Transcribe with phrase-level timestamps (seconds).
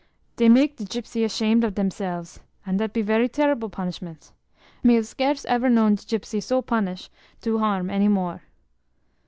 [0.35, 4.31] Dey make de gypsy ashamed of demselves, and dat be ver terrible punishment;
[4.81, 8.41] me ave scarce ever known de gypsy so punish do harm any more."